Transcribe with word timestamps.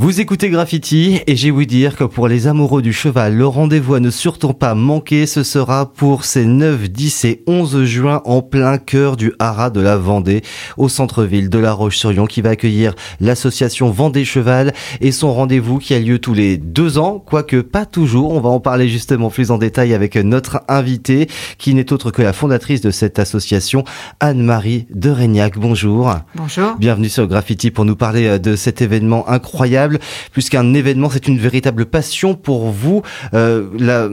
Vous 0.00 0.20
écoutez 0.20 0.48
Graffiti 0.48 1.18
et 1.26 1.34
j'ai 1.34 1.50
vous 1.50 1.64
dire 1.64 1.96
que 1.96 2.04
pour 2.04 2.28
les 2.28 2.46
amoureux 2.46 2.82
du 2.82 2.92
cheval, 2.92 3.34
le 3.34 3.48
rendez-vous 3.48 3.94
à 3.94 4.00
ne 4.00 4.10
surtout 4.10 4.52
pas 4.52 4.76
manquer, 4.76 5.26
ce 5.26 5.42
sera 5.42 5.92
pour 5.92 6.24
ces 6.24 6.44
9, 6.44 6.88
10 6.88 7.24
et 7.24 7.42
11 7.48 7.82
juin 7.82 8.22
en 8.24 8.40
plein 8.40 8.78
cœur 8.78 9.16
du 9.16 9.32
haras 9.40 9.70
de 9.70 9.80
la 9.80 9.96
Vendée, 9.96 10.42
au 10.76 10.88
centre-ville 10.88 11.50
de 11.50 11.58
La 11.58 11.72
Roche-sur-Yon, 11.72 12.26
qui 12.26 12.42
va 12.42 12.50
accueillir 12.50 12.94
l'association 13.20 13.90
Vendée 13.90 14.24
Cheval 14.24 14.72
et 15.00 15.10
son 15.10 15.34
rendez-vous 15.34 15.78
qui 15.78 15.94
a 15.94 15.98
lieu 15.98 16.20
tous 16.20 16.32
les 16.32 16.58
deux 16.58 16.98
ans, 16.98 17.18
quoique 17.18 17.60
pas 17.60 17.84
toujours. 17.84 18.30
On 18.30 18.40
va 18.40 18.50
en 18.50 18.60
parler 18.60 18.88
justement 18.88 19.30
plus 19.30 19.50
en 19.50 19.58
détail 19.58 19.94
avec 19.94 20.14
notre 20.14 20.62
invitée, 20.68 21.26
qui 21.58 21.74
n'est 21.74 21.92
autre 21.92 22.12
que 22.12 22.22
la 22.22 22.32
fondatrice 22.32 22.82
de 22.82 22.92
cette 22.92 23.18
association, 23.18 23.82
Anne-Marie 24.20 24.86
de 24.94 25.10
Régnac. 25.10 25.58
Bonjour. 25.58 26.14
Bonjour. 26.36 26.76
Bienvenue 26.78 27.08
sur 27.08 27.26
Graffiti 27.26 27.72
pour 27.72 27.84
nous 27.84 27.96
parler 27.96 28.38
de 28.38 28.54
cet 28.54 28.80
événement 28.80 29.28
incroyable 29.28 29.87
plus 30.32 30.48
qu'un 30.48 30.74
événement, 30.74 31.10
c'est 31.10 31.28
une 31.28 31.38
véritable 31.38 31.86
passion 31.86 32.34
pour 32.34 32.70
vous. 32.70 33.02
Euh, 33.34 33.68
la 33.78 34.08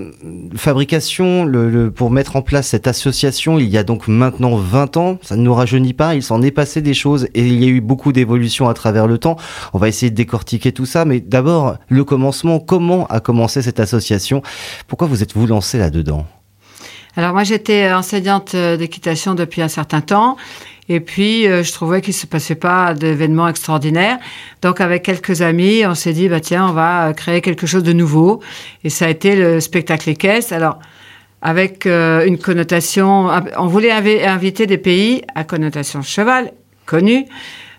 fabrication, 0.56 1.50
pour 1.96 2.12
mettre 2.12 2.36
en 2.36 2.42
place 2.42 2.68
cette 2.68 2.88
association, 2.88 3.60
il 3.60 3.70
y 3.70 3.78
a 3.78 3.84
donc 3.84 4.08
maintenant 4.08 4.56
20 4.56 4.98
ans, 4.98 5.18
ça 5.22 5.36
ne 5.36 5.42
nous 5.42 5.54
rajeunit 5.54 5.94
pas, 5.94 6.16
il 6.16 6.24
s'en 6.24 6.42
est 6.42 6.52
passé 6.52 6.82
des 6.82 6.94
choses 6.94 7.28
et 7.34 7.46
il 7.46 7.64
y 7.64 7.66
a 7.66 7.70
eu 7.70 7.82
beaucoup 7.82 8.12
d'évolutions 8.12 8.70
à 8.70 8.74
travers 8.74 9.08
le 9.08 9.18
temps. 9.18 9.36
On 9.74 9.78
va 9.78 9.88
essayer 9.88 10.10
de 10.10 10.16
décortiquer 10.16 10.72
tout 10.72 10.86
ça, 10.86 11.06
mais 11.06 11.20
d'abord, 11.20 11.78
le 11.90 12.04
commencement, 12.04 12.60
comment 12.60 13.08
a 13.08 13.20
commencé 13.20 13.62
cette 13.62 13.80
association? 13.80 14.42
Pourquoi 14.88 15.08
vous 15.08 15.24
êtes-vous 15.24 15.48
lancé 15.48 15.78
là-dedans? 15.78 16.26
Alors 17.18 17.32
moi 17.32 17.46
j'étais 17.46 17.94
enseignante 17.94 18.56
d'équitation 18.56 19.36
depuis 19.36 19.62
un 19.62 19.70
certain 19.70 20.02
temps 20.02 20.36
et 20.88 21.00
puis, 21.00 21.48
euh, 21.48 21.64
je 21.64 21.72
trouvais 21.72 22.02
qu'il 22.02 22.14
se 22.14 22.28
passait 22.28 22.56
pas 22.56 22.94
d'événements 22.94 23.48
extraordinaires. 23.48 24.20
Donc, 24.62 24.82
avec 24.82 25.04
quelques 25.04 25.42
amis, 25.42 25.84
on 25.86 25.96
s'est 25.96 26.14
dit, 26.14 26.30
bah 26.30 26.40
tiens, 26.40 26.68
on 26.70 26.74
va 26.74 27.12
créer 27.14 27.42
quelque 27.42 27.66
chose 27.66 27.84
de 27.84 27.94
nouveau. 27.94 28.42
Et 28.84 28.90
ça 28.90 29.06
a 29.06 29.10
été 29.10 29.36
le 29.36 29.60
spectacle 29.60 30.10
équestre. 30.10 30.54
Alors, 30.54 30.80
avec 31.42 31.86
euh, 31.86 32.26
une 32.26 32.38
connotation, 32.38 33.30
on 33.58 33.68
voulait 33.68 33.92
inviter 33.92 34.68
des 34.68 34.78
pays 34.78 35.24
à 35.34 35.44
connotation 35.44 36.02
cheval 36.04 36.52
connus. 36.86 37.26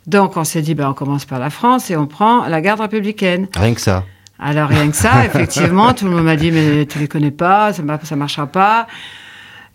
Donc, 0.08 0.36
on 0.36 0.44
s'est 0.44 0.62
dit, 0.62 0.74
bah, 0.74 0.88
on 0.90 0.94
commence 0.94 1.24
par 1.24 1.38
la 1.38 1.50
France 1.50 1.90
et 1.90 1.96
on 1.96 2.06
prend 2.06 2.46
la 2.46 2.60
garde 2.60 2.80
républicaine. 2.80 3.46
Rien 3.56 3.74
que 3.74 3.80
ça. 3.80 4.04
Alors, 4.38 4.68
rien 4.68 4.90
que 4.90 4.96
ça, 4.96 5.24
effectivement, 5.24 5.94
tout 5.94 6.06
le 6.06 6.10
monde 6.10 6.24
m'a 6.24 6.36
dit, 6.36 6.50
mais 6.50 6.86
tu 6.86 6.98
les 6.98 7.08
connais 7.08 7.30
pas, 7.30 7.72
ça, 7.72 7.82
ça 8.02 8.16
marchera 8.16 8.46
pas. 8.46 8.86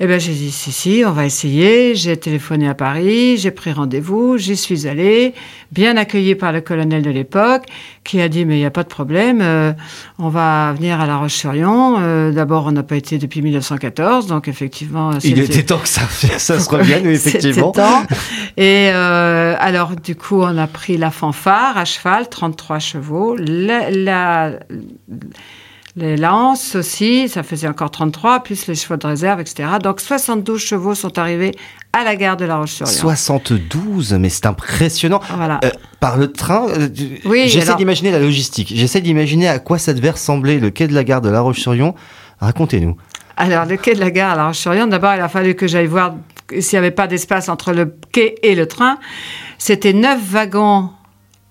Eh 0.03 0.07
ben, 0.07 0.19
j'ai 0.19 0.33
dit, 0.33 0.49
si, 0.49 0.71
si, 0.71 1.03
on 1.05 1.11
va 1.11 1.27
essayer. 1.27 1.94
J'ai 1.94 2.17
téléphoné 2.17 2.67
à 2.67 2.73
Paris, 2.73 3.38
j'ai 3.38 3.52
pris 3.52 3.71
rendez-vous, 3.71 4.35
j'y 4.35 4.58
suis 4.58 4.88
allée, 4.88 5.35
bien 5.71 5.95
accueillie 5.95 6.33
par 6.33 6.52
le 6.52 6.59
colonel 6.59 7.03
de 7.03 7.11
l'époque, 7.11 7.66
qui 8.03 8.19
a 8.19 8.27
dit, 8.27 8.43
mais 8.43 8.55
il 8.55 8.61
n'y 8.61 8.66
a 8.66 8.71
pas 8.71 8.81
de 8.81 8.88
problème, 8.88 9.41
euh, 9.43 9.73
on 10.17 10.30
va 10.30 10.73
venir 10.73 10.99
à 10.99 11.05
La 11.05 11.17
Roche-sur-Yon. 11.17 11.97
Euh, 11.99 12.31
d'abord, 12.31 12.66
on 12.66 12.71
n'a 12.71 12.81
pas 12.81 12.95
été 12.95 13.19
depuis 13.19 13.43
1914, 13.43 14.25
donc 14.25 14.47
effectivement... 14.47 15.11
Il 15.23 15.38
était 15.38 15.61
temps 15.61 15.77
que 15.77 15.88
ça, 15.88 16.02
ça 16.39 16.59
se 16.59 16.67
revienne, 16.67 17.05
effectivement. 17.11 17.71
temps. 17.71 18.02
Et 18.58 18.89
euh, 18.89 19.53
alors, 19.59 19.95
du 19.95 20.15
coup, 20.15 20.41
on 20.41 20.58
a 20.58 20.65
pris 20.65 20.97
la 20.97 21.11
fanfare 21.11 21.77
à 21.77 21.86
cheval, 21.86 22.27
33 22.27 22.80
chevaux, 22.80 23.36
la, 23.38 23.91
la 23.91 24.59
les 25.95 26.16
lances 26.16 26.75
aussi, 26.75 27.28
ça 27.28 27.44
faisait 27.44 27.67
encore 27.67 27.92
33, 27.92 28.44
plus 28.44 28.67
les 28.67 28.75
chevaux 28.75 28.95
de 28.95 29.06
réserve, 29.06 29.42
etc. 29.42 29.67
Donc 29.84 30.00
72 30.00 30.59
chevaux 30.59 30.95
sont 30.95 31.20
arrivés 31.20 31.52
à 31.92 32.06
la 32.06 32.16
gare 32.16 32.38
de 32.38 32.45
La 32.45 32.58
Roche-sur-Yon. 32.58 32.92
72, 32.92 34.14
mais 34.14 34.30
c'est 34.30 34.45
impressionnant. 34.45 35.20
Voilà. 35.36 35.59
Euh, 35.66 35.70
par 36.00 36.17
le 36.17 36.31
train, 36.31 36.70
euh, 36.70 36.88
oui, 37.25 37.50
j'essaie 37.50 37.75
d'imaginer 37.75 38.11
la 38.11 38.20
logistique. 38.20 38.72
J'essaie 38.73 39.02
d'imaginer 39.02 39.50
à 39.50 39.59
quoi 39.59 39.78
ça 39.78 39.94
devait 39.94 40.11
ressembler 40.11 40.59
le 40.59 40.70
quai 40.70 40.88
de 40.88 40.94
la 40.94 41.03
gare 41.03 41.20
de 41.20 41.30
La 41.30 41.42
Roche-sur-Yon. 41.42 41.94
Racontez-nous. 42.39 42.95
Alors, 43.36 43.66
le 43.66 43.76
quai 43.76 43.94
de 43.94 44.00
la 44.00 44.11
gare 44.11 44.31
à 44.31 44.36
La 44.36 44.48
Roche-sur-Yon, 44.48 44.88
d'abord, 44.88 45.14
il 45.16 45.22
a 45.22 45.28
fallu 45.28 45.55
que 45.55 45.67
j'aille 45.67 45.88
voir 45.88 46.16
s'il 46.58 46.76
n'y 46.76 46.80
avait 46.80 46.92
pas 46.92 47.08
d'espace 47.08 47.49
entre 47.49 47.73
le 47.73 47.94
quai 48.14 48.36
et 48.44 48.55
le 48.55 48.65
train. 48.65 48.98
C'était 49.58 49.94
neuf 49.94 50.20
wagons 50.21 50.89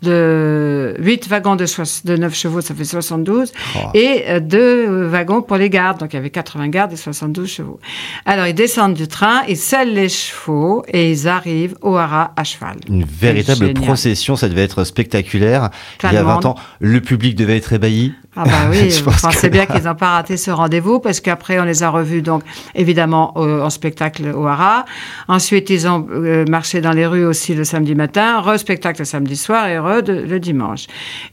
de 0.03 0.95
8 0.99 1.29
wagons 1.29 1.57
de, 1.57 1.67
de 2.05 2.17
9 2.17 2.35
chevaux, 2.35 2.61
ça 2.61 2.75
fait 2.75 2.85
72, 2.85 3.53
et 3.95 4.25
euh, 4.29 4.41
deux 4.41 5.07
wagons 5.07 5.43
pour 5.43 5.57
les 5.57 5.71
gardes. 5.71 6.01
Donc 6.01 6.13
il 6.13 6.17
y 6.17 6.19
avait 6.19 6.31
80 6.31 6.69
gardes 6.69 6.93
et 6.93 6.97
72 6.97 7.49
chevaux. 7.49 7.81
Alors 8.25 8.47
ils 8.47 8.55
descendent 8.55 8.95
du 8.95 9.09
train, 9.09 9.43
ils 9.49 9.57
scellent 9.57 9.95
les 9.95 10.09
chevaux 10.09 10.85
et 10.89 11.11
ils 11.11 11.29
arrivent 11.29 11.77
au 11.83 11.97
haras 11.97 12.33
à 12.37 12.45
cheval. 12.45 12.77
Une 12.89 13.05
véritable 13.05 13.75
procession, 13.75 14.37
ça 14.37 14.49
devait 14.49 14.65
être 14.65 14.85
spectaculaire. 14.85 15.71
il 16.05 16.13
y 16.13 16.17
a 16.17 16.23
20 16.23 16.47
ans, 16.47 16.57
le 16.81 17.01
public 17.01 17.37
devait 17.37 17.57
être 17.57 17.73
ébahi. 17.73 18.13
Ah 18.43 18.45
bah 18.47 18.71
oui, 18.71 18.91
je 18.91 19.05
pensais 19.05 19.51
bien 19.51 19.67
qu'ils 19.67 19.83
n'ont 19.83 19.95
pas 19.95 20.13
raté 20.13 20.39
ce 20.39 20.51
rendez-vous 20.51 20.99
parce 20.99 21.21
qu'après 21.21 21.61
on 21.61 21.65
les 21.65 21.83
a 21.83 21.91
revus 21.91 22.23
donc 22.23 22.43
évidemment 22.75 23.37
en 23.37 23.69
spectacle 23.69 24.33
au 24.35 24.47
Hara. 24.47 24.87
Ensuite 25.29 25.69
ils 25.69 25.87
ont 25.87 26.07
euh, 26.11 26.47
marché 26.49 26.81
dans 26.81 26.93
les 26.93 27.07
rues 27.07 27.27
aussi 27.27 27.55
le 27.55 27.65
samedi 27.65 27.95
matin, 27.95 28.41
re-spectacle 28.41 29.03
le 29.03 29.05
samedi 29.05 29.37
soir 29.37 29.69
et 29.69 29.79
re 29.79 30.01
le 30.07 30.39
dimanche. 30.41 30.87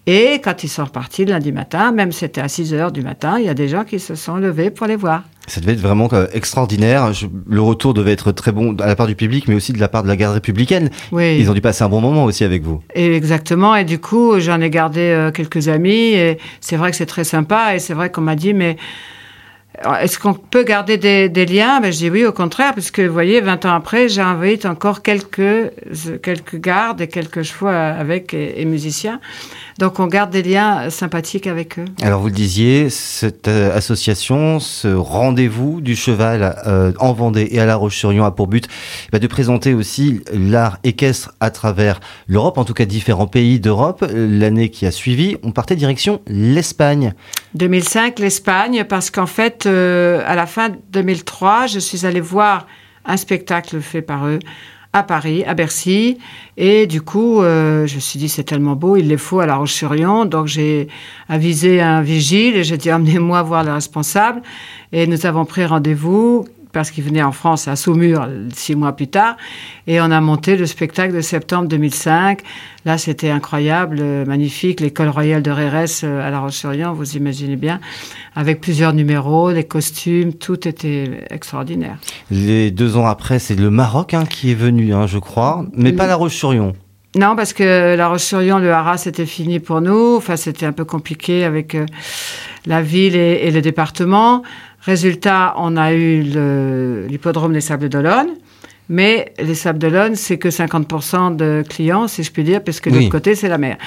Et 0.05 0.41
quand 0.43 0.65
ils 0.65 0.67
sont 0.67 0.83
repartis 0.83 1.23
le 1.23 1.31
lundi 1.31 1.53
matin, 1.53 1.93
même 1.93 2.11
c'était 2.11 2.41
à 2.41 2.49
6 2.49 2.73
heures 2.73 2.91
du 2.91 3.03
matin, 3.03 3.37
il 3.39 3.45
y 3.45 3.49
a 3.49 3.53
des 3.53 3.69
gens 3.69 3.85
qui 3.85 4.01
se 4.01 4.15
sont 4.15 4.35
levés 4.35 4.69
pour 4.69 4.85
les 4.87 4.97
voir. 4.97 5.23
Ça 5.47 5.61
devait 5.61 5.73
être 5.73 5.79
vraiment 5.79 6.09
euh, 6.11 6.27
extraordinaire. 6.33 7.11
le 7.47 7.61
retour 7.61 7.93
devait 7.93 8.11
être 8.11 8.33
très 8.33 8.51
bon 8.51 8.75
à 8.77 8.85
la 8.85 8.95
part 8.97 9.07
du 9.07 9.15
public, 9.15 9.47
mais 9.47 9.55
aussi 9.55 9.71
de 9.71 9.79
la 9.79 9.87
part 9.87 10.03
de 10.03 10.09
la 10.09 10.17
garde 10.17 10.33
républicaine. 10.33 10.89
Oui. 11.13 11.37
Ils 11.39 11.49
ont 11.49 11.53
dû 11.53 11.61
passer 11.61 11.85
un 11.85 11.89
bon 11.89 12.01
moment 12.01 12.25
aussi 12.25 12.43
avec 12.43 12.63
vous. 12.63 12.81
Et 12.93 13.15
exactement. 13.15 13.73
Et 13.73 13.85
du 13.85 13.97
coup, 13.99 14.39
j'en 14.39 14.59
ai 14.59 14.69
gardé 14.69 14.99
euh, 14.99 15.31
quelques 15.31 15.69
amis. 15.69 16.13
Et 16.13 16.37
c'est 16.59 16.75
vrai 16.75 16.91
que 16.91 16.97
c'est 16.97 17.05
très 17.05 17.23
sympa. 17.23 17.75
Et 17.75 17.79
c'est 17.79 17.93
vrai 17.93 18.11
qu'on 18.11 18.21
m'a 18.21 18.35
dit, 18.35 18.53
mais 18.53 18.75
est-ce 20.01 20.17
qu'on 20.17 20.33
peut 20.33 20.63
garder 20.63 20.97
des, 20.97 21.45
liens? 21.45 21.79
Ben, 21.79 21.91
Je 21.91 21.97
dis 21.97 22.09
oui, 22.09 22.25
au 22.25 22.31
contraire, 22.31 22.73
parce 22.73 22.89
que 22.89 23.03
vous 23.03 23.13
voyez, 23.13 23.41
20 23.41 23.65
ans 23.65 23.75
après, 23.75 24.09
j'invite 24.09 24.65
encore 24.65 25.01
quelques, 25.01 25.71
quelques 26.23 26.59
gardes 26.59 27.01
et 27.01 27.07
quelques 27.07 27.43
chevaux 27.43 27.67
avec 27.67 28.33
et, 28.33 28.65
musiciens. 28.65 29.19
Donc 29.77 29.99
on 29.99 30.07
garde 30.07 30.31
des 30.31 30.41
liens 30.41 30.89
sympathiques 30.89 31.45
avec 31.45 31.77
eux. 31.77 31.85
Alors 32.01 32.19
vous 32.21 32.27
le 32.27 32.33
disiez, 32.33 32.89
cette 32.89 33.47
euh, 33.47 33.75
association, 33.75 34.59
ce 34.59 34.87
rendez-vous 34.87 35.81
du 35.81 35.95
cheval 35.95 36.59
euh, 36.65 36.93
en 36.99 37.13
Vendée 37.13 37.47
et 37.51 37.59
à 37.59 37.65
La 37.65 37.75
Roche-sur-Yon 37.75 38.25
a 38.25 38.31
pour 38.31 38.47
but 38.47 38.67
bah, 39.11 39.19
de 39.19 39.27
présenter 39.27 39.75
aussi 39.75 40.21
l'art 40.33 40.79
équestre 40.83 41.35
à 41.39 41.51
travers 41.51 41.99
l'Europe, 42.27 42.57
en 42.57 42.65
tout 42.65 42.73
cas 42.73 42.85
différents 42.85 43.27
pays 43.27 43.59
d'Europe. 43.59 44.03
L'année 44.11 44.69
qui 44.69 44.87
a 44.87 44.91
suivi, 44.91 45.37
on 45.43 45.51
partait 45.51 45.75
direction 45.75 46.21
l'Espagne. 46.25 47.13
2005, 47.53 48.17
l'Espagne, 48.17 48.83
parce 48.83 49.11
qu'en 49.11 49.27
fait, 49.27 49.67
euh, 49.67 50.23
à 50.25 50.35
la 50.35 50.47
fin 50.47 50.69
2003, 50.91 51.67
je 51.67 51.79
suis 51.79 52.05
allée 52.05 52.21
voir 52.21 52.65
un 53.05 53.17
spectacle 53.17 53.79
fait 53.79 54.01
par 54.01 54.25
eux 54.25 54.39
à 54.97 55.03
Paris, 55.03 55.43
à 55.45 55.53
Bercy. 55.53 56.17
Et 56.57 56.87
du 56.87 57.01
coup, 57.01 57.41
euh, 57.41 57.85
je 57.87 57.95
me 57.95 57.99
suis 57.99 58.19
dit, 58.19 58.29
c'est 58.29 58.43
tellement 58.43 58.75
beau, 58.75 58.95
il 58.95 59.07
les 59.07 59.17
faut 59.17 59.39
à 59.39 59.45
La 59.45 59.55
Roche-sur-Yon. 59.55 60.25
Donc, 60.25 60.47
j'ai 60.47 60.87
avisé 61.29 61.81
un 61.81 62.01
vigile 62.01 62.55
et 62.55 62.63
j'ai 62.63 62.77
dit, 62.77 62.91
emmenez-moi 62.91 63.41
voir 63.43 63.63
le 63.63 63.73
responsable. 63.73 64.41
Et 64.91 65.07
nous 65.07 65.25
avons 65.25 65.45
pris 65.45 65.65
rendez-vous 65.65 66.47
parce 66.77 66.91
qu'il 66.91 67.03
venait 67.03 67.23
en 67.23 67.31
France 67.31 67.67
à 67.67 67.75
Saumur 67.75 68.27
six 68.53 68.75
mois 68.75 68.95
plus 68.95 69.07
tard. 69.07 69.35
Et 69.87 69.99
on 69.99 70.11
a 70.11 70.21
monté 70.21 70.55
le 70.57 70.67
spectacle 70.67 71.11
de 71.11 71.21
septembre 71.21 71.67
2005. 71.67 72.41
Là, 72.85 72.99
c'était 72.99 73.31
incroyable, 73.31 73.99
magnifique. 74.27 74.79
L'école 74.79 75.09
royale 75.09 75.41
de 75.41 75.49
Rérès 75.49 76.03
euh, 76.03 76.21
à 76.21 76.29
La 76.29 76.39
Roche-sur-Yon, 76.39 76.93
vous 76.93 77.17
imaginez 77.17 77.55
bien, 77.55 77.79
avec 78.35 78.61
plusieurs 78.61 78.93
numéros, 78.93 79.49
les 79.51 79.63
costumes, 79.63 80.33
tout 80.33 80.67
était 80.67 81.25
extraordinaire. 81.31 81.97
Les 82.29 82.69
deux 82.69 82.95
ans 82.95 83.07
après, 83.07 83.39
c'est 83.39 83.55
le 83.55 83.71
Maroc 83.71 84.13
hein, 84.13 84.25
qui 84.25 84.51
est 84.51 84.55
venu, 84.55 84.93
hein, 84.93 85.07
je 85.07 85.17
crois, 85.17 85.65
mais 85.73 85.93
pas 85.93 86.05
La 86.05 86.15
Roche-sur-Yon. 86.15 86.73
Non, 87.17 87.35
parce 87.35 87.53
que 87.53 87.95
La 87.95 88.07
Roche-sur-Yon, 88.07 88.59
le 88.59 88.71
Haras, 88.71 88.97
c'était 88.97 89.25
fini 89.25 89.59
pour 89.59 89.81
nous. 89.81 90.17
Enfin, 90.17 90.35
c'était 90.35 90.67
un 90.67 90.73
peu 90.73 90.85
compliqué 90.85 91.43
avec 91.43 91.73
euh, 91.73 91.87
la 92.67 92.83
ville 92.83 93.15
et, 93.15 93.47
et 93.47 93.51
le 93.51 93.61
département. 93.61 94.43
Résultat, 94.87 95.53
on 95.57 95.75
a 95.75 95.93
eu 95.93 96.21
l'hippodrome 97.09 97.51
des 97.51 97.61
Sables 97.61 97.89
d'Olonne. 97.89 98.29
Mais 98.89 99.33
les 99.37 99.53
Sables 99.53 99.79
d'Olonne, 99.79 100.15
c'est 100.15 100.37
que 100.37 100.47
50% 100.47 101.35
de 101.35 101.61
clients, 101.67 102.07
si 102.07 102.23
je 102.23 102.31
puis 102.31 102.45
dire, 102.45 102.63
parce 102.63 102.79
que 102.79 102.89
de 102.89 102.95
l'autre 102.95 103.09
côté, 103.09 103.35
c'est 103.35 103.49
la 103.49 103.57
mer. 103.57 103.77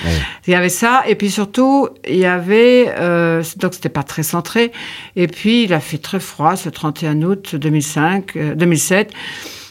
Il 0.46 0.52
y 0.52 0.54
avait 0.54 0.68
ça, 0.68 1.04
et 1.08 1.14
puis 1.14 1.30
surtout, 1.30 1.88
il 2.06 2.18
y 2.18 2.26
avait, 2.26 2.92
euh, 2.98 3.42
donc 3.56 3.72
c'était 3.72 3.88
pas 3.88 4.02
très 4.02 4.22
centré, 4.22 4.72
et 5.16 5.26
puis 5.26 5.64
il 5.64 5.72
a 5.72 5.80
fait 5.80 5.96
très 5.96 6.20
froid 6.20 6.54
ce 6.54 6.68
31 6.68 7.22
août 7.22 7.56
2005, 7.56 8.36
2007. 8.56 9.08
Euh, 9.08 9.14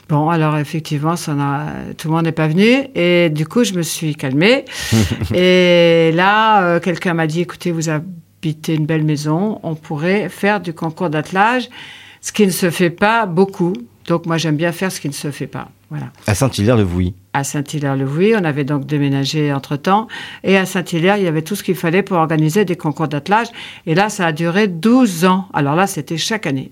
bon, 0.10 0.30
alors 0.30 0.58
effectivement, 0.58 1.16
ça 1.16 1.34
a, 1.34 1.66
tout 1.96 2.08
le 2.08 2.16
monde 2.16 2.26
n'est 2.26 2.32
pas 2.32 2.48
venu, 2.48 2.88
et 2.96 3.30
du 3.30 3.46
coup, 3.46 3.64
je 3.64 3.74
me 3.74 3.84
suis 3.84 4.16
calmée. 4.16 4.66
et 5.36 6.12
là, 6.16 6.64
euh, 6.64 6.80
quelqu'un 6.80 7.14
m'a 7.14 7.28
dit, 7.28 7.42
écoutez, 7.42 7.72
vous 7.72 7.88
avez 7.90 8.04
habiter 8.40 8.76
une 8.76 8.86
belle 8.86 9.04
maison, 9.04 9.60
on 9.64 9.76
pourrait 9.76 10.30
faire 10.30 10.62
du 10.62 10.74
concours 10.74 11.10
d'attelage, 11.10 11.70
ce 12.22 12.32
qui 12.32 12.46
ne 12.46 12.52
se 12.52 12.70
fait 12.70 12.90
pas 12.90 13.26
beaucoup. 13.26 13.74
Donc 14.08 14.26
moi 14.26 14.38
j'aime 14.38 14.56
bien 14.56 14.72
faire 14.72 14.92
ce 14.92 15.02
qui 15.02 15.08
ne 15.08 15.14
se 15.14 15.30
fait 15.32 15.48
pas. 15.48 15.70
Voilà. 15.90 16.12
À 16.28 16.36
Saint-Hilaire-le-Vouilly. 16.36 17.16
À 17.34 17.44
Saint-Hilaire-le-Vouilly, 17.44 18.36
on 18.36 18.44
avait 18.44 18.64
donc 18.64 18.86
déménagé 18.86 19.52
entre-temps. 19.52 20.08
Et 20.44 20.56
à 20.56 20.66
Saint-Hilaire, 20.66 21.18
il 21.18 21.24
y 21.24 21.28
avait 21.28 21.42
tout 21.42 21.56
ce 21.56 21.64
qu'il 21.64 21.76
fallait 21.76 22.04
pour 22.04 22.18
organiser 22.18 22.64
des 22.64 22.76
concours 22.76 23.08
d'attelage. 23.08 23.48
Et 23.86 23.96
là, 23.96 24.10
ça 24.10 24.28
a 24.28 24.32
duré 24.32 24.68
12 24.68 25.26
ans. 25.26 25.48
Alors 25.54 25.76
là, 25.76 25.88
c'était 25.88 26.18
chaque 26.18 26.46
année. 26.46 26.70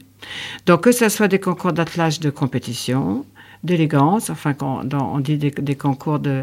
Donc 0.68 0.81
que 0.81 0.92
ce 0.92 1.10
soit 1.10 1.28
des 1.28 1.40
concours 1.40 1.74
d'attelage 1.74 2.19
de 2.19 2.30
compétition, 2.30 3.25
d'élégance, 3.63 4.30
enfin 4.30 4.54
quand 4.54 4.81
on 4.94 5.19
dit 5.19 5.38
des, 5.38 5.75
concours 5.75 6.19
de 6.19 6.42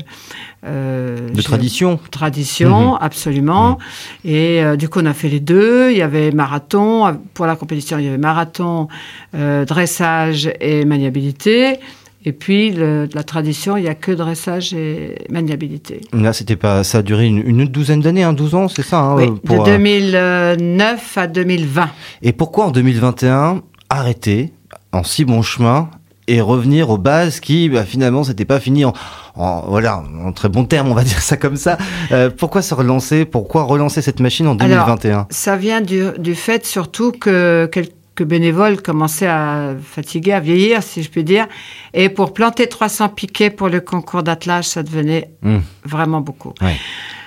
euh, 0.66 1.28
de 1.31 1.43
tradition, 1.43 1.99
tradition, 2.11 2.93
mhm. 2.93 2.99
absolument. 3.00 3.78
Mhm. 4.25 4.31
Et 4.31 4.62
euh, 4.62 4.76
du 4.76 4.88
coup, 4.88 5.00
on 5.02 5.06
a 5.06 5.14
fait 5.14 5.28
les 5.28 5.40
deux. 5.40 5.90
Il 5.90 5.96
y 5.96 6.02
avait 6.02 6.31
marathon 6.31 7.19
pour 7.34 7.46
la 7.46 7.56
compétition, 7.56 7.99
il 7.99 8.05
y 8.05 8.08
avait 8.08 8.19
marathon, 8.19 8.88
euh, 9.34 9.64
dressage 9.64 10.50
et 10.61 10.84
maniabilité. 10.84 11.78
Et 12.26 12.32
puis, 12.32 12.70
le, 12.70 13.06
la 13.12 13.22
tradition, 13.22 13.76
il 13.76 13.82
n'y 13.82 13.88
a 13.88 13.94
que 13.94 14.11
dressage 14.11 14.72
et 14.72 15.26
maniabilité. 15.28 16.00
Là, 16.14 16.32
c'était 16.32 16.56
pas, 16.56 16.82
ça 16.82 16.99
a 16.99 17.02
duré 17.02 17.26
une, 17.26 17.66
douzaine 17.66 18.00
d'années, 18.00 18.22
hein, 18.22 18.32
12 18.32 18.55
ans, 18.55 18.69
c'est 18.69 18.82
ça 18.82 19.00
hein, 19.00 19.14
Oui, 19.16 19.26
de 19.44 19.64
2009 19.64 21.19
à 21.19 21.26
2020. 21.26 21.90
Et 22.22 22.32
pourquoi 22.32 22.66
en 22.66 22.70
2021 22.70 23.62
arrêter 23.90 24.55
en 24.93 25.05
si 25.05 25.26
bon 25.26 25.43
chemin 25.43 25.90
et 26.26 26.41
revenir 26.41 26.91
aux 26.91 26.99
bases 26.99 27.41
qui 27.41 27.69
bah, 27.69 27.85
finalement 27.85 28.25
c'était 28.25 28.44
pas 28.44 28.61
fini 28.61 28.85
en, 28.85 28.93
voilà 29.35 30.03
en 30.25 30.32
très 30.32 30.49
bon 30.49 30.65
terme 30.65 30.88
on 30.88 30.94
va 30.94 31.05
dire 31.05 31.21
ça 31.21 31.37
comme 31.37 31.56
ça. 31.56 31.79
Euh, 32.12 32.31
pourquoi 32.31 32.62
se 32.62 32.75
relancer? 32.75 33.25
Pourquoi 33.25 33.65
relancer 33.65 34.03
cette 34.03 34.21
machine 34.21 34.47
en 34.47 34.55
2021 34.55 35.26
ça 35.31 35.56
vient 35.56 35.81
du, 35.81 36.05
du, 36.19 36.35
fait 36.35 36.65
surtout 36.65 37.12
que 37.12 37.69
quelques 37.71 38.25
bénévoles 38.25 38.81
commençaient 38.81 39.26
à 39.26 39.75
fatiguer 39.82 40.32
à 40.32 40.41
vieillir 40.41 40.82
si 40.82 41.03
je 41.03 41.11
puis 41.11 41.25
dire. 41.25 41.47
Et 41.93 42.09
pour 42.09 42.32
planter 42.32 42.69
300 42.69 43.11
piquets 43.11 43.50
pour 43.50 43.69
le 43.69 43.81
concours 43.81 44.23
d'attelage 44.23 44.65
ça 44.65 44.82
devenait 44.82 45.31
hmm. 45.43 45.59
vraiment 45.85 46.21
beaucoup. 46.21 46.55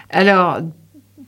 Alors 0.09 0.59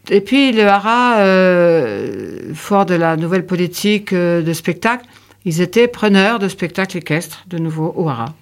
et 0.09 0.21
puis 0.21 0.51
le 0.51 0.67
Hara, 0.67 1.19
euh, 1.19 2.53
fort 2.55 2.85
de 2.85 2.95
la 2.95 3.15
nouvelle 3.15 3.45
politique 3.45 4.13
euh, 4.13 4.41
de 4.41 4.53
spectacle, 4.53 5.05
ils 5.45 5.61
étaient 5.61 5.87
preneurs 5.87 6.39
de 6.39 6.47
spectacles 6.47 6.97
équestres, 6.97 7.45
de 7.47 7.57
nouveau 7.57 7.93
au 7.95 8.09
Hara. 8.09 8.33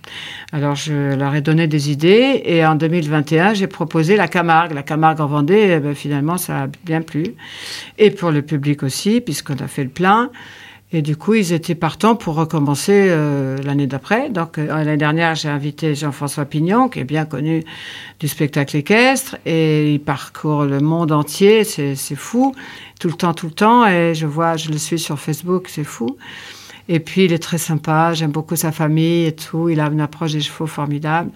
Alors 0.51 0.75
je 0.75 1.15
leur 1.15 1.35
ai 1.35 1.41
donné 1.41 1.67
des 1.67 1.91
idées 1.91 2.41
et 2.43 2.65
en 2.65 2.75
2021 2.75 3.53
j'ai 3.53 3.67
proposé 3.67 4.15
la 4.15 4.27
Camargue. 4.27 4.73
La 4.73 4.83
Camargue 4.83 5.21
en 5.21 5.27
Vendée, 5.27 5.75
eh 5.77 5.79
ben, 5.79 5.93
finalement 5.93 6.37
ça 6.37 6.63
a 6.63 6.67
bien 6.85 7.01
plu. 7.01 7.35
Et 7.97 8.09
pour 8.09 8.31
le 8.31 8.41
public 8.41 8.81
aussi, 8.83 9.21
puisqu'on 9.21 9.57
a 9.57 9.67
fait 9.67 9.83
le 9.83 9.89
plein. 9.89 10.31
Et 10.93 11.01
du 11.01 11.17
coup, 11.17 11.33
ils 11.33 11.51
étaient 11.51 11.75
partants 11.75 12.15
pour 12.15 12.35
recommencer 12.35 13.07
euh, 13.09 13.57
l'année 13.61 13.87
d'après. 13.87 14.29
Donc, 14.29 14.57
euh, 14.57 14.67
l'année 14.67 14.95
dernière, 14.95 15.35
j'ai 15.35 15.49
invité 15.49 15.95
Jean-François 15.95 16.45
Pignon, 16.45 16.87
qui 16.87 16.99
est 16.99 17.03
bien 17.03 17.25
connu 17.25 17.65
du 18.21 18.29
spectacle 18.29 18.77
équestre, 18.77 19.35
et 19.45 19.93
il 19.93 19.99
parcourt 19.99 20.63
le 20.63 20.79
monde 20.79 21.11
entier. 21.11 21.65
C'est 21.65 21.95
fou, 22.15 22.55
tout 23.01 23.09
le 23.09 23.15
temps, 23.15 23.33
tout 23.33 23.47
le 23.47 23.51
temps. 23.51 23.85
Et 23.85 24.15
je 24.15 24.25
vois, 24.25 24.55
je 24.55 24.71
le 24.71 24.77
suis 24.77 24.97
sur 24.97 25.19
Facebook, 25.19 25.67
c'est 25.67 25.83
fou. 25.83 26.17
Et 26.89 26.99
puis, 26.99 27.25
il 27.25 27.33
est 27.33 27.39
très 27.39 27.57
sympa. 27.57 28.13
J'aime 28.13 28.31
beaucoup 28.31 28.55
sa 28.55 28.71
famille 28.71 29.25
et 29.25 29.33
tout. 29.33 29.69
Il 29.69 29.79
a 29.79 29.87
une 29.87 30.01
approche 30.01 30.33
des 30.33 30.41
chevaux 30.41 30.67
formidable. 30.67 31.31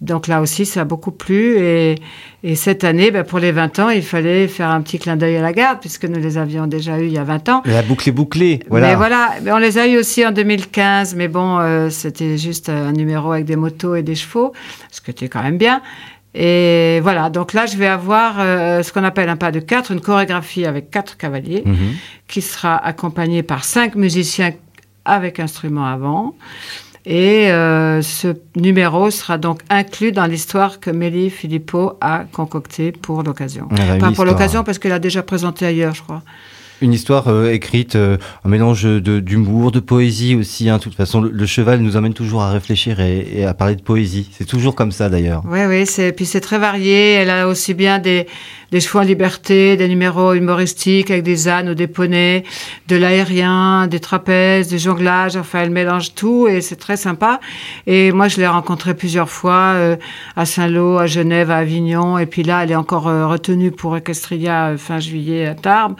Donc 0.00 0.28
là 0.28 0.40
aussi, 0.40 0.64
ça 0.64 0.82
a 0.82 0.84
beaucoup 0.84 1.10
plu. 1.10 1.58
Et, 1.58 1.96
et 2.44 2.54
cette 2.54 2.84
année, 2.84 3.10
ben, 3.10 3.24
pour 3.24 3.40
les 3.40 3.50
20 3.50 3.78
ans, 3.80 3.90
il 3.90 4.02
fallait 4.02 4.46
faire 4.46 4.70
un 4.70 4.80
petit 4.80 4.98
clin 4.98 5.16
d'œil 5.16 5.36
à 5.36 5.42
la 5.42 5.52
garde, 5.52 5.80
puisque 5.80 6.04
nous 6.04 6.20
les 6.20 6.38
avions 6.38 6.66
déjà 6.66 7.00
eus 7.00 7.06
il 7.06 7.12
y 7.12 7.18
a 7.18 7.24
20 7.24 7.48
ans. 7.48 7.62
La 7.64 7.82
boucle 7.82 8.08
est 8.08 8.12
bouclée, 8.12 8.60
voilà. 8.68 8.88
Mais 8.88 8.94
voilà, 8.94 9.30
on 9.48 9.58
les 9.58 9.76
a 9.76 9.88
eus 9.88 9.98
aussi 9.98 10.24
en 10.24 10.30
2015, 10.30 11.16
mais 11.16 11.26
bon, 11.26 11.58
euh, 11.58 11.90
c'était 11.90 12.38
juste 12.38 12.68
un 12.68 12.92
numéro 12.92 13.32
avec 13.32 13.44
des 13.44 13.56
motos 13.56 13.96
et 13.96 14.02
des 14.02 14.14
chevaux, 14.14 14.52
ce 14.92 15.00
qui 15.00 15.10
était 15.10 15.28
quand 15.28 15.42
même 15.42 15.58
bien. 15.58 15.82
Et 16.34 17.00
voilà, 17.02 17.30
donc 17.30 17.52
là, 17.52 17.66
je 17.66 17.76
vais 17.76 17.88
avoir 17.88 18.36
euh, 18.38 18.84
ce 18.84 18.92
qu'on 18.92 19.02
appelle 19.02 19.28
un 19.28 19.36
pas 19.36 19.50
de 19.50 19.58
quatre, 19.58 19.90
une 19.90 20.00
chorégraphie 20.00 20.64
avec 20.64 20.90
quatre 20.90 21.16
cavaliers, 21.16 21.62
mhm. 21.64 21.94
qui 22.28 22.42
sera 22.42 22.76
accompagnée 22.76 23.42
par 23.42 23.64
cinq 23.64 23.96
musiciens 23.96 24.52
avec 25.08 25.40
instruments 25.40 25.86
avant. 25.86 26.34
Et 27.04 27.50
euh, 27.50 28.02
ce 28.02 28.36
numéro 28.54 29.10
sera 29.10 29.38
donc 29.38 29.62
inclus 29.70 30.12
dans 30.12 30.26
l'histoire 30.26 30.78
que 30.78 30.90
Mélie 30.90 31.30
Philippot 31.30 31.96
a 32.02 32.24
concoctée 32.30 32.92
pour 32.92 33.22
l'occasion. 33.22 33.68
Enfin, 33.72 34.12
pour 34.12 34.26
l'occasion, 34.26 34.62
parce 34.62 34.78
qu'elle 34.78 34.92
a 34.92 34.98
déjà 34.98 35.22
présenté 35.22 35.64
ailleurs, 35.64 35.94
je 35.94 36.02
crois. 36.02 36.22
Une 36.80 36.92
histoire 36.92 37.26
euh, 37.26 37.50
écrite, 37.50 37.96
euh, 37.96 38.18
un 38.44 38.48
mélange 38.48 38.84
d'humour, 38.84 39.72
de, 39.72 39.80
poésie 39.80 40.36
aussi. 40.36 40.68
Hein. 40.68 40.78
De 40.78 40.82
toute 40.82 40.94
façon, 40.94 41.20
le, 41.20 41.46
cheval 41.46 41.80
nous 41.80 41.96
amène 41.96 42.14
toujours 42.14 42.42
à 42.42 42.50
réfléchir 42.50 43.00
et, 43.00 43.44
à 43.44 43.52
parler 43.52 43.74
de 43.74 43.82
poésie. 43.82 44.28
C'est 44.32 44.44
toujours 44.44 44.76
comme 44.76 44.92
ça 44.92 45.08
d'ailleurs. 45.08 45.42
Oui, 45.46 45.60
oui. 45.66 45.84
Puis 46.16 46.24
c'est 46.24 46.40
très 46.40 46.58
varié. 46.58 47.14
Elle 47.14 47.30
a 47.30 47.48
aussi 47.48 47.74
bien 47.74 47.98
des, 47.98 48.26
des 48.70 48.78
chevaux 48.80 49.00
en 49.00 49.02
liberté, 49.02 49.76
des 49.76 49.88
numéros 49.88 50.34
humoristiques 50.34 51.10
avec 51.10 51.24
des 51.24 51.48
ânes 51.48 51.70
ou 51.70 51.74
des 51.74 51.88
poneys, 51.88 52.44
de 52.86 52.94
l'aérien, 52.94 53.88
des 53.88 53.98
trapèzes, 53.98 54.68
des 54.68 54.78
jonglages. 54.78 55.36
Enfin, 55.36 55.62
elle 55.62 55.70
mélange 55.70 56.14
tout 56.14 56.46
et 56.46 56.60
c'est 56.60 56.76
très 56.76 56.96
sympa. 56.96 57.40
Et 57.88 58.12
moi, 58.12 58.28
je 58.28 58.36
l'ai 58.36 58.46
rencontrée 58.46 58.94
plusieurs 58.94 59.30
fois 59.30 59.72
euh, 59.74 59.96
à 60.36 60.44
Saint-Lô, 60.44 60.98
à 60.98 61.06
Genève, 61.06 61.50
à 61.50 61.56
Avignon. 61.56 62.18
Et 62.18 62.26
puis 62.26 62.44
là, 62.44 62.62
elle 62.62 62.70
est 62.70 62.76
encore 62.76 63.04
retenue 63.04 63.72
pour 63.72 63.96
Equestria 63.96 64.76
fin 64.76 65.00
juillet 65.00 65.46
à 65.46 65.54
Tarbes. 65.54 65.96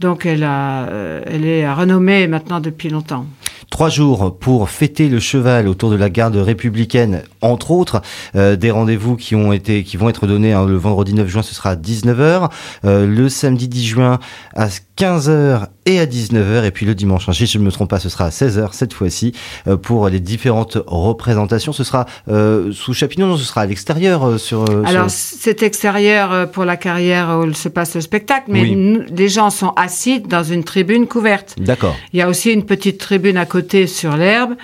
Donc 0.00 0.26
elle, 0.26 0.44
euh, 0.46 1.22
est 1.26 1.70
renommée 1.72 2.26
maintenant 2.26 2.60
depuis 2.60 2.88
longtemps. 2.88 3.26
Trois 3.70 3.88
jours 3.88 4.38
pour 4.38 4.68
fêter 4.70 5.08
le 5.08 5.18
cheval 5.18 5.66
autour 5.66 5.90
de 5.90 5.96
la 5.96 6.10
garde 6.10 6.36
républicaine, 6.36 7.22
entre 7.40 7.70
autres. 7.70 8.02
Euh, 8.36 8.56
des 8.56 8.70
rendez-vous 8.70 9.16
qui 9.16 9.34
vont 9.34 9.52
être 9.52 10.26
donnés 10.26 10.52
hein, 10.52 10.66
le 10.66 10.76
vendredi 10.76 11.14
9 11.14 11.26
juin, 11.26 11.42
ce 11.42 11.54
sera 11.54 11.70
à 11.70 11.76
19h. 11.76 12.50
Euh, 12.84 13.06
le 13.06 13.28
samedi 13.28 13.68
10 13.68 13.84
juin 13.84 14.18
à 14.54 14.68
15h 14.98 15.68
et 15.86 16.00
à 16.00 16.06
19h. 16.06 16.64
Et 16.64 16.70
puis 16.70 16.86
le 16.86 16.94
dimanche, 16.94 17.30
si 17.30 17.46
je 17.46 17.58
ne 17.58 17.64
me 17.64 17.70
trompe 17.70 17.90
pas, 17.90 18.00
ce 18.00 18.08
sera 18.08 18.26
à 18.26 18.30
16h 18.30 18.68
cette 18.72 18.92
fois-ci 18.92 19.32
euh, 19.66 19.76
pour 19.76 20.08
les 20.08 20.20
différentes 20.20 20.78
représentations. 20.86 21.72
Ce 21.72 21.84
sera 21.84 22.06
euh, 22.28 22.72
sous 22.72 22.94
Chapignon, 22.94 23.26
non, 23.26 23.36
ce 23.36 23.44
sera 23.44 23.62
à 23.62 23.66
l'extérieur 23.66 24.26
euh, 24.26 24.38
sur. 24.38 24.64
Alors 24.86 25.10
c'est 25.10 25.62
extérieur 25.62 26.50
pour 26.50 26.64
la 26.64 26.76
carrière 26.76 27.40
où 27.40 27.52
se 27.54 27.68
passe 27.68 27.94
le 27.94 28.00
spectacle, 28.00 28.46
mais 28.48 28.64
les 28.64 29.28
gens 29.28 29.50
sont 29.50 29.70
assis 29.76 30.20
dans 30.20 30.42
une 30.42 30.64
tribune 30.64 31.06
couverte. 31.06 31.54
D'accord. 31.58 31.96
Il 32.12 32.18
y 32.18 32.22
a 32.22 32.28
aussi 32.28 32.50
une 32.50 32.64
petite 32.64 32.98
tribune 32.98 33.36
à 33.36 33.46
côté 33.46 33.86
sur 33.86 34.16
l'herbe. 34.16 34.54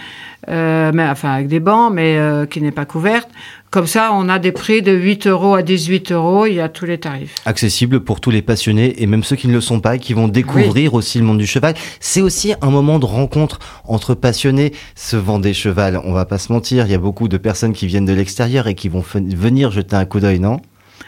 Mais, 0.50 1.08
enfin 1.08 1.32
avec 1.32 1.48
des 1.48 1.60
bancs, 1.60 1.92
mais 1.92 2.18
qui 2.50 2.60
n'est 2.60 2.72
pas 2.72 2.84
couverte, 2.84 3.28
comme 3.70 3.86
ça, 3.86 4.10
on 4.12 4.28
a 4.28 4.40
des 4.40 4.50
prix 4.50 4.82
de 4.82 4.90
8 4.90 5.28
euros 5.28 5.54
à 5.54 5.62
18 5.62 6.10
euros, 6.10 6.44
il 6.44 6.54
y 6.54 6.60
a 6.60 6.68
tous 6.68 6.86
les 6.86 6.98
tarifs. 6.98 7.36
Accessible 7.46 8.00
pour 8.00 8.20
tous 8.20 8.32
les 8.32 8.42
passionnés 8.42 9.00
et 9.00 9.06
même 9.06 9.22
ceux 9.22 9.36
qui 9.36 9.46
ne 9.46 9.52
le 9.52 9.60
sont 9.60 9.78
pas 9.78 9.94
et 9.94 9.98
qui 10.00 10.12
vont 10.12 10.26
découvrir 10.26 10.94
aussi 10.94 11.20
le 11.20 11.24
monde 11.24 11.38
du 11.38 11.46
cheval. 11.46 11.74
C'est 12.00 12.20
aussi 12.20 12.52
un 12.62 12.70
moment 12.70 12.98
de 12.98 13.06
rencontre 13.06 13.60
entre 13.84 14.14
passionnés. 14.14 14.72
Ce 14.96 15.16
Vendée 15.16 15.54
Cheval, 15.54 16.00
on 16.04 16.12
va 16.12 16.24
pas 16.24 16.38
se 16.38 16.52
mentir, 16.52 16.86
il 16.86 16.90
y 16.90 16.96
a 16.96 16.98
beaucoup 16.98 17.28
de 17.28 17.36
personnes 17.36 17.72
qui 17.72 17.86
viennent 17.86 18.06
de 18.06 18.12
l'extérieur 18.12 18.66
et 18.66 18.74
qui 18.74 18.88
vont 18.88 19.04
venir 19.14 19.70
jeter 19.70 19.94
un 19.94 20.04
coup 20.04 20.18
d'œil, 20.18 20.40
non? 20.40 20.60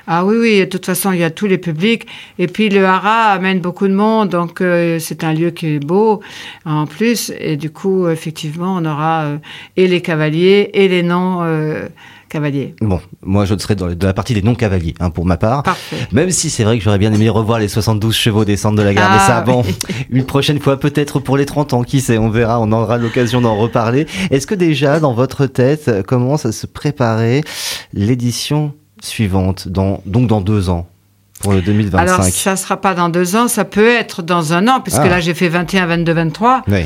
Ah 0.06 0.24
oui, 0.24 0.36
oui, 0.38 0.60
de 0.60 0.64
toute 0.64 0.86
façon, 0.86 1.12
il 1.12 1.20
y 1.20 1.24
a 1.24 1.30
tous 1.30 1.46
les 1.46 1.58
publics. 1.58 2.06
Et 2.38 2.46
puis 2.46 2.68
le 2.68 2.84
Hara 2.84 3.32
amène 3.32 3.60
beaucoup 3.60 3.86
de 3.86 3.94
monde, 3.94 4.30
donc 4.30 4.60
euh, 4.60 4.98
c'est 4.98 5.24
un 5.24 5.32
lieu 5.32 5.50
qui 5.50 5.74
est 5.74 5.78
beau 5.78 6.20
en 6.64 6.86
plus. 6.86 7.32
Et 7.38 7.56
du 7.56 7.70
coup, 7.70 8.08
effectivement, 8.08 8.76
on 8.78 8.84
aura 8.84 9.22
euh, 9.24 9.38
et 9.76 9.86
les 9.86 10.00
cavaliers 10.00 10.70
et 10.74 10.88
les 10.88 11.06
euh, 11.08 11.88
cavaliers. 12.28 12.74
Bon, 12.80 13.00
moi 13.22 13.44
je 13.44 13.56
serai 13.56 13.76
dans, 13.76 13.86
la 13.86 14.12
partie 14.12 14.34
des 14.34 14.42
non-cavaliers, 14.42 14.94
hein, 14.98 15.10
pour 15.10 15.24
ma 15.24 15.36
part. 15.36 15.62
Parfait. 15.62 15.96
Même 16.10 16.30
si 16.30 16.50
c'est 16.50 16.64
vrai 16.64 16.78
que 16.78 16.84
j'aurais 16.84 16.98
bien 16.98 17.12
aimé 17.12 17.28
revoir 17.28 17.60
les 17.60 17.68
72 17.68 18.14
chevaux 18.14 18.44
descendre 18.44 18.78
de 18.78 18.82
la 18.82 18.94
gare. 18.94 19.12
mais 19.12 19.18
ça, 19.18 19.38
ah, 19.38 19.40
bon, 19.42 19.62
une 20.10 20.24
prochaine 20.24 20.58
fois 20.58 20.80
peut-être 20.80 21.20
pour 21.20 21.36
les 21.36 21.46
30 21.46 21.74
ans, 21.74 21.82
qui 21.84 22.00
sait, 22.00 22.18
on 22.18 22.28
verra, 22.28 22.60
on 22.60 22.72
aura 22.72 22.98
l'occasion 22.98 23.40
d'en 23.40 23.54
reparler. 23.54 24.06
Est-ce 24.30 24.48
que 24.48 24.54
déjà, 24.54 24.98
dans 24.98 25.12
votre 25.12 25.46
tête, 25.46 26.02
commence 26.06 26.44
à 26.44 26.52
se 26.52 26.66
préparer 26.66 27.42
l'édition 27.92 28.74
suivante, 29.04 29.68
dans, 29.68 30.00
donc 30.06 30.28
dans 30.28 30.40
deux 30.40 30.70
ans 30.70 30.86
pour 31.40 31.52
le 31.52 31.60
2025 31.60 31.98
Alors, 31.98 32.22
ça 32.22 32.56
sera 32.56 32.80
pas 32.80 32.94
dans 32.94 33.08
deux 33.08 33.36
ans, 33.36 33.48
ça 33.48 33.64
peut 33.64 33.88
être 33.88 34.22
dans 34.22 34.52
un 34.52 34.68
an, 34.68 34.80
puisque 34.80 35.00
ah. 35.00 35.08
là, 35.08 35.20
j'ai 35.20 35.34
fait 35.34 35.48
21, 35.48 35.86
22, 35.86 36.12
23. 36.12 36.62
Oui. 36.68 36.84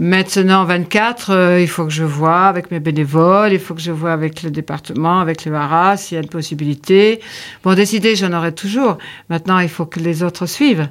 Maintenant, 0.00 0.64
24, 0.64 1.30
euh, 1.30 1.60
il 1.60 1.66
faut 1.66 1.84
que 1.84 1.90
je 1.90 2.04
vois 2.04 2.44
avec 2.44 2.70
mes 2.70 2.78
bénévoles, 2.78 3.52
il 3.52 3.58
faut 3.58 3.74
que 3.74 3.80
je 3.80 3.90
vois 3.90 4.12
avec 4.12 4.44
le 4.44 4.50
département, 4.50 5.18
avec 5.18 5.44
les 5.44 5.50
varas, 5.50 5.96
s'il 5.96 6.14
y 6.14 6.18
a 6.18 6.22
une 6.22 6.28
possibilité. 6.28 7.20
Bon, 7.64 7.74
décider, 7.74 8.14
j'en 8.14 8.32
aurai 8.32 8.52
toujours. 8.52 8.98
Maintenant, 9.28 9.58
il 9.58 9.68
faut 9.68 9.86
que 9.86 9.98
les 9.98 10.22
autres 10.22 10.46
suivent. 10.46 10.88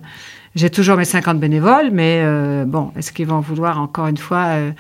J'ai 0.56 0.70
toujours 0.70 0.98
mes 0.98 1.06
50 1.06 1.40
bénévoles, 1.40 1.92
mais 1.94 2.22
euh, 2.26 2.66
bon, 2.66 2.92
est-ce 2.98 3.14
qu'ils 3.14 3.28
vont 3.28 3.40
vouloir 3.40 3.80
encore 3.80 4.08
une 4.08 4.18
fois 4.18 4.46
euh, 4.48 4.72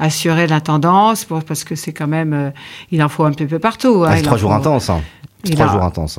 assurer 0.00 0.48
la 0.48 0.60
tendance 0.60 1.24
pour, 1.24 1.44
Parce 1.44 1.62
que 1.62 1.76
c'est 1.76 1.92
quand 1.92 2.08
même, 2.08 2.52
il 2.90 3.02
en 3.04 3.08
faut 3.08 3.24
un 3.24 3.32
peu, 3.32 3.46
peu 3.46 3.60
partout. 3.60 4.02
Hein, 4.04 4.08
ah, 4.10 4.16
c'est 4.16 4.22
trois 4.22 4.38
jours 4.38 4.54
intenses. 4.54 4.90
Hein. 4.90 5.02
Trois 5.54 5.68
jours 5.68 5.82
intenses. 5.82 6.18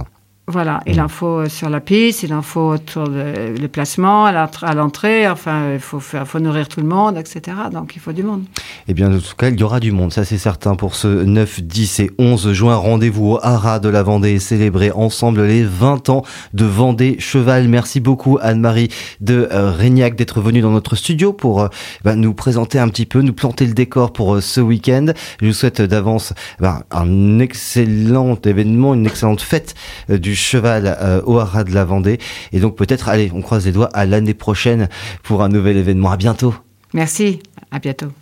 Voilà, 0.50 0.80
il 0.88 1.02
en 1.02 1.10
faut 1.10 1.40
euh, 1.40 1.50
sur 1.50 1.70
la 1.70 1.82
piste, 1.82 2.24
il 2.24 2.34
en 2.34 2.42
faut 2.42 2.70
autour 2.70 3.10
des 3.10 3.68
placements, 3.68 4.24
à 4.24 4.74
l'entrée, 4.76 5.28
enfin, 5.28 5.74
il 5.74 5.80
faut, 5.82 6.00
faire, 6.00 6.26
faut 6.26 6.40
nourrir 6.40 6.70
tout 6.70 6.80
le 6.80 6.88
monde, 6.88 7.18
etc. 7.18 7.58
Donc, 7.70 7.98
il 7.98 8.00
faut 8.00 8.14
du 8.14 8.24
monde. 8.24 8.44
Eh 8.88 8.94
bien, 8.94 9.14
en 9.14 9.20
tout 9.20 9.36
cas, 9.38 9.50
il 9.50 9.60
y 9.60 9.64
aura 9.64 9.82
du 9.82 9.92
monde, 9.92 10.14
ça 10.14 10.24
c'est 10.24 10.38
certain, 10.38 10.76
pour 10.76 10.96
ce 10.96 11.10
9, 11.10 11.64
10 11.64 12.00
et 12.00 12.12
11 12.18 12.54
juin. 12.54 12.78
Rendez-vous 12.78 13.34
au 13.34 13.40
Haras 13.44 13.80
de 13.80 13.90
la 13.90 14.04
Vendée 14.04 14.36
et 14.36 14.40
célébrer 14.40 14.90
ensemble 14.92 15.44
les 15.44 15.66
20 15.66 16.08
ans 16.08 16.24
de 16.54 16.64
Vendée 16.64 17.18
Cheval. 17.20 17.68
Merci 17.68 18.00
beaucoup, 18.00 18.38
Anne-Marie 18.42 18.88
de 19.20 19.50
euh, 19.52 19.72
Régnac, 19.72 20.16
d'être 20.16 20.40
venue 20.40 20.62
dans 20.62 20.72
notre 20.72 20.96
studio 20.96 21.34
pour 21.34 21.64
euh, 21.64 21.68
bah, 22.06 22.16
nous 22.16 22.34
présenter 22.34 22.80
un 22.80 22.88
petit 22.88 23.06
peu, 23.06 23.22
nous 23.22 23.34
planter 23.34 23.66
le 23.66 23.74
décor 23.74 24.14
pour 24.14 24.42
ce 24.42 24.62
week-end. 24.62 25.08
Je 25.42 25.48
vous 25.48 25.54
souhaite 25.54 25.82
d'avance 25.82 26.32
bah, 26.62 26.84
un 26.92 27.40
excellent 27.40 28.38
événement, 28.46 28.94
une 28.94 29.08
excellente 29.08 29.42
fête 29.42 29.76
du 30.08 30.37
cheval 30.38 30.98
euh, 31.02 31.22
au 31.26 31.40
Haras 31.40 31.64
de 31.64 31.74
la 31.74 31.84
Vendée. 31.84 32.20
Et 32.54 32.60
donc 32.60 32.76
peut-être, 32.76 33.10
allez, 33.10 33.32
on 33.34 33.42
croise 33.42 33.66
les 33.66 33.72
doigts 33.72 33.90
à 33.94 34.06
l'année 34.06 34.34
prochaine 34.34 34.88
pour 35.24 35.44
un 35.44 35.50
nouvel 35.50 35.78
événement. 35.78 36.12
À 36.12 36.18
bientôt. 36.18 36.56
Merci, 36.94 37.42
à 37.72 37.80
bientôt. 37.80 38.08